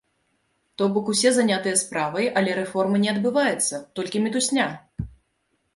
То 0.81 0.87
бок 0.95 1.11
усе 1.13 1.33
занятыя 1.35 1.75
справай, 1.83 2.27
але 2.41 2.57
рэформа 2.61 3.03
не 3.05 3.09
адбываецца, 3.15 3.75
толькі 4.01 4.17
мітусня! 4.27 4.67